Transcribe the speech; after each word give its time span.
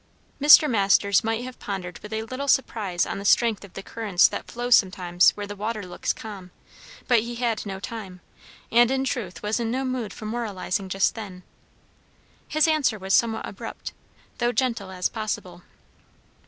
Mr. 0.41 0.67
Masters 0.67 1.23
might 1.23 1.43
have 1.43 1.59
pondered 1.59 1.99
with 1.99 2.11
a 2.11 2.23
little 2.23 2.47
surprise 2.47 3.05
on 3.05 3.19
the 3.19 3.23
strength 3.23 3.63
of 3.63 3.73
the 3.75 3.83
currents 3.83 4.27
that 4.27 4.49
flow 4.49 4.71
sometimes 4.71 5.29
where 5.37 5.45
the 5.45 5.55
water 5.55 5.83
looks 5.85 6.11
calm; 6.11 6.49
but 7.07 7.19
he 7.19 7.35
had 7.35 7.63
no 7.67 7.79
time, 7.79 8.19
and 8.71 8.89
in 8.89 9.03
truth 9.03 9.43
was 9.43 9.59
in 9.59 9.69
no 9.69 9.85
mood 9.85 10.11
for 10.11 10.25
moralizing 10.25 10.89
just 10.89 11.13
then. 11.13 11.43
His 12.47 12.67
answer 12.67 12.97
was 12.97 13.13
somewhat 13.13 13.47
abrupt, 13.47 13.93
though 14.39 14.51
gentle 14.51 14.89
as 14.89 15.07
possible. 15.07 15.61